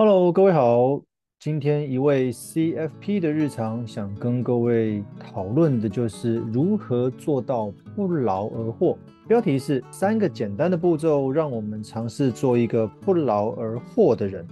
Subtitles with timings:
[0.00, 1.02] Hello，各位好。
[1.40, 8.96] 今天一位 CFP 的日常，想跟各位讨论的就是如何做到不劳而获。
[9.26, 14.46] 标题是三个简单的步骤，让我们尝试做一个不劳而获的人。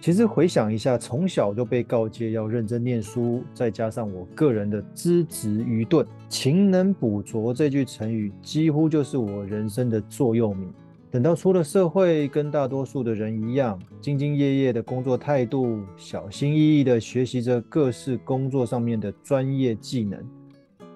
[0.00, 10.72] 其实回想一下，从小就被告诫要认真念书，再加上我个人的资质愚钝，勤能补拙这句成语几乎就是我人生的座右铭。
[11.08, 20.22] 等到出了社会，跟大多数的人一样，兢兢业业的工作态度，小心翼翼的学习着各式工作上面的专业技能，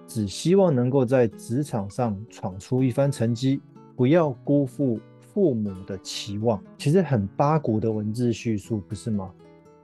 [0.07, 3.61] 只希望能够在职场上闯出一番成绩，
[3.97, 6.63] 不要辜负父母的期望。
[6.77, 9.31] 其实很八股的文字叙述，不是吗？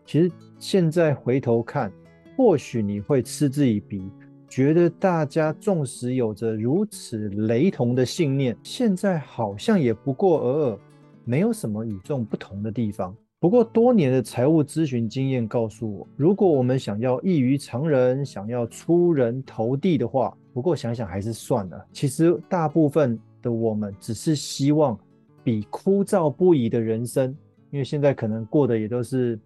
[0.04, 1.90] 其实现在回头看，
[2.37, 4.10] 或许你会嗤之以鼻。
[4.48, 10.78] 觉得大家纵使有着如此雷同的信念，现在好像也不过尔尔，
[11.24, 13.14] 没有什么与众不同的地方。
[13.38, 21.87] 不过多年的财务咨询经验告诉我，如果我们想要异于常人，想要出人头地的话，不过想想还是算了。
[21.93, 24.99] 其实大部分的我们只是希望
[25.45, 27.37] 比枯燥不已的人生，
[27.71, 29.38] 因为现在可能过的也都是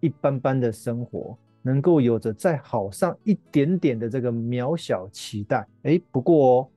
[0.00, 1.36] 一般般的生活。
[1.62, 6.68] 能够有着再好上一点点的这个渺小期待，哎，不过哦，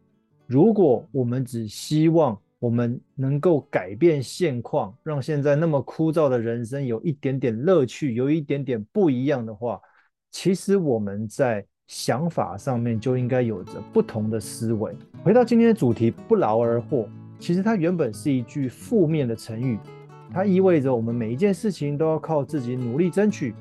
[0.47, 9.81] 如果我们只希望我们能够改变现况，让现在那么枯燥的人生有一点点乐趣，有一点点不一样的话，
[10.31, 14.95] 其实我们在想法上面就应该有着不同的思维。
[15.23, 17.07] 回到今天的主题，不劳而获，
[17.39, 19.77] 其实它原本是一句负面的成语，
[20.31, 23.53] 它意味着我们每一件事情都要靠自己努力争取。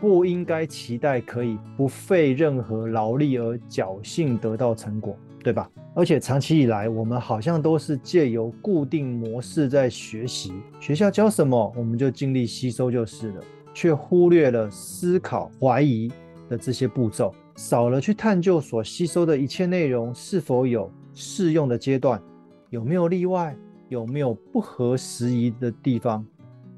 [0.00, 5.70] 不应该期待可以不费任何劳力而侥幸得到成果，对吧？
[5.94, 13.40] 而且长期以来，我们好像都是借由固定模式在学习，学校教什么我们就尽力吸收就是了，
[13.74, 16.10] 却忽略了思考、怀疑
[16.48, 22.22] 的这些步骤，少了去探究所吸收的一切内容是否有适用的阶段，
[22.70, 23.56] 有没有例外，
[23.88, 26.24] 有没有不合时宜的地方。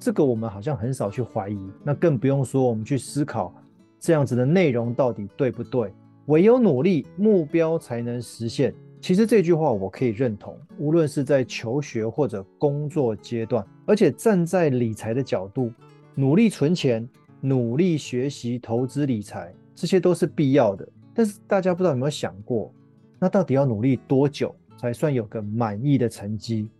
[0.00, 3.54] 这个我们好像很少去怀疑，那更不用说我们去思考
[3.98, 5.92] 这样子的内容到底对不对。
[6.26, 8.74] 唯有努力，目标才能实现。
[8.98, 15.70] 其实这句话我可以认同，无论是在求学或者工作阶段，而且站在理财的角度，
[16.14, 17.06] 努力存钱、
[17.42, 20.88] 努力学习投资理财，这些都是必要的。
[21.12, 22.72] 但是大家不知道有没有想过，
[23.18, 26.70] 那到底要努力多久才算有个满意的成绩？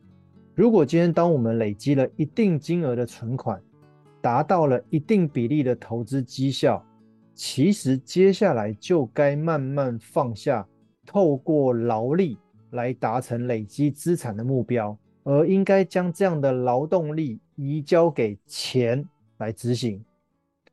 [0.60, 3.58] 如果今天当我们累积了一定金额的存款，
[4.20, 6.84] 达到了一定比例的投资绩效，
[7.34, 10.68] 其实接下来就该慢慢放下
[11.06, 12.36] 透过劳力
[12.72, 19.02] 来达成累积资产的目标，而应该将这样的劳动力移交给钱
[19.38, 20.04] 来执行，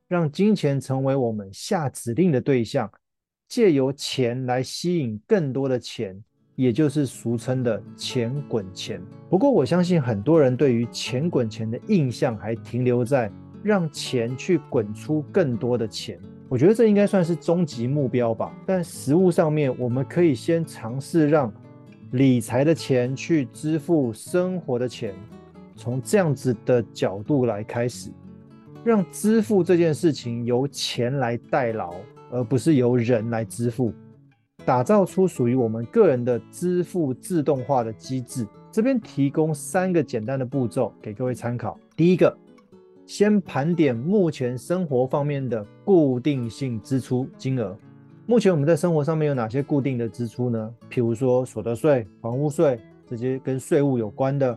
[0.06, 2.92] 让金钱成为我们下指令的对象，
[3.48, 6.22] 借由钱来吸引更多的钱。
[6.58, 9.00] 也就是俗称的钱滚钱。
[9.30, 13.30] 不过，我相信很多人对于钱滚钱的印象还停留在
[13.62, 16.18] 让钱去滚出更多的钱。
[16.48, 18.52] 我觉得这应该算是终极目标吧。
[18.66, 21.52] 但实务上面，我们可以先尝试让
[22.10, 25.14] 理财的钱去支付生活的钱，
[25.76, 28.10] 从这样子的角度来开始，
[28.82, 31.94] 让支付这件事情由钱来代劳，
[32.32, 33.94] 而不是由人来支付。
[34.68, 38.46] 打造出属于我们个人的支付自动化的机制。
[38.70, 41.80] 这边提供三个简单的步骤给各位参考。
[41.96, 42.36] 第一个，
[43.06, 47.74] 先盘点目前生活方面的固定性支出金额。
[48.26, 50.74] 目前我们在生活上面有哪些固定的支出呢？
[50.90, 54.54] 譬如说所得税、房屋税这些跟税务有关的，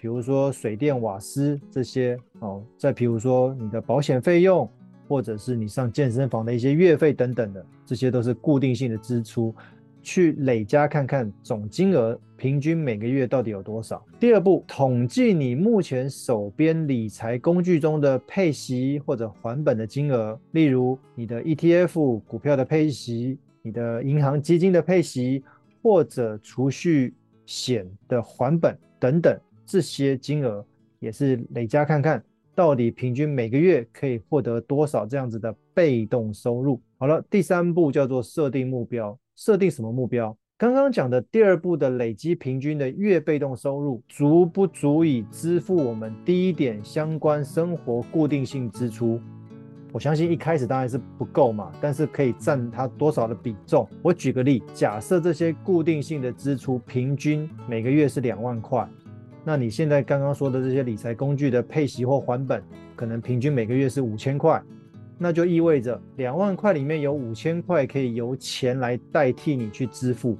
[0.00, 4.70] 比如说水电瓦斯这些哦，再譬如说你的保险费用。
[5.08, 9.54] 或者是你上健身房的一些月费等等的，这些都是固定性的支出，
[10.02, 14.04] 去累加看看总金额平均每个月到底有多少。
[14.20, 25.42] 第二步，统计你目前手边理财工具中的配息或者还本的金额，例如你的 ETF 股票的配息、你的银行基金的配息，
[25.82, 27.14] 或者储蓄
[27.46, 30.64] 险的还本等等，这些金额
[31.00, 32.22] 也是累加看看。
[32.58, 36.82] 到底平均每个月可以获得多少这样子的被动收入？
[36.98, 39.16] 好了，第三步叫做设定目标。
[39.36, 40.36] 设定什么目标？
[40.56, 49.20] 刚刚讲的第二步的累积平均的月被动收入，足不足以支付我们第一点相关生活固定性支出？
[49.92, 53.88] 我相信一开始当然是不够嘛，但是可以占它多少的比重？
[54.02, 58.84] 我举个例，假设这些固定性的支出平均每个月是两万块。
[59.48, 62.62] 那你现在刚刚说的这些理财工具的配息或还本，
[62.94, 64.62] 可能平均每个月是五千块，
[65.16, 70.36] 那就意味着两万块里面有五千块可以由钱来代替你去支付，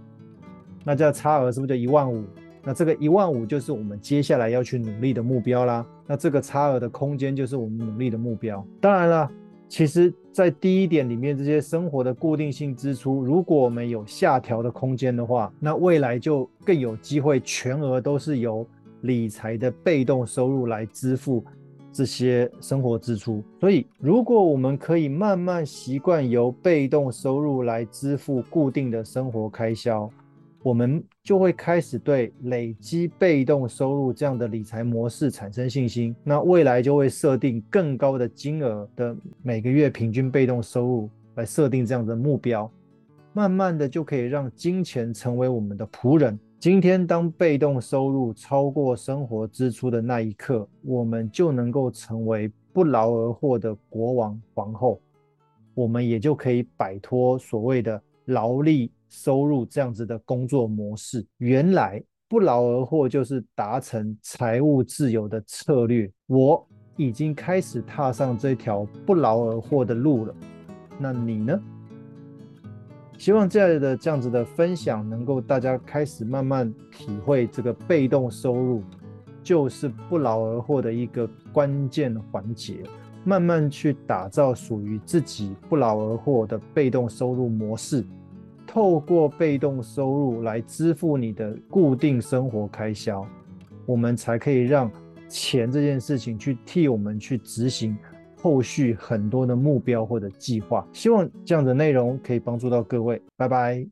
[0.84, 2.22] 那这差额是不是就一万五？
[2.62, 5.86] 那这个一万五就是我们接下来要去努力的目标啦。
[6.06, 8.62] 那这个差额的空间就是我们努力的目标。
[8.78, 9.30] 当然了，
[9.68, 18.66] 其实，在第一点里面，这些生活的固定性支出，如果我们有下调的空间的话，那未来就更有机会全额都是由
[19.02, 21.44] 理财的被动收入来支付
[21.92, 23.42] 这些生活支出。
[23.60, 30.10] 所以，如果我们可以慢慢习惯由被动收入来支付固定的生活开销。
[30.60, 42.70] 我们就会开始对累积被动收入这样的理财模式产生信心，那未来就会设定更高的金额的每个月平均被动收入来设定这样的目标，
[43.32, 46.36] 慢慢的就可以让金钱成为我们的仆人。
[46.60, 55.00] 今天当被动收入超过生活支出的那一刻，我们就能够成为不劳而获的国王皇后，
[55.74, 58.92] 我们也就可以摆脱所谓的劳力。
[59.10, 66.12] 收入这样子的工作模式，原来不劳而获就是达成财务自由的策略。
[66.26, 66.62] 我
[66.98, 70.34] 已经开始踏上这条不劳而获的路了。
[70.98, 71.58] 那你呢？
[73.18, 78.82] 希望这样的这样子的分享，能够大家开始慢慢体会，这个被动收入
[79.42, 82.76] 就是不劳而获的一个关键环节，
[83.24, 88.04] 慢慢去打造属于自己不劳而获的被动收入模式。
[88.64, 93.26] 透过被动收入来支付你的固定生活开销，
[93.84, 94.88] 我们才可以让
[95.28, 97.96] 钱这件事情去替我们去执行
[98.40, 100.86] 后续很多的目标或者计划。
[100.92, 103.86] 希望这样的内容可以帮助到各位，拜拜。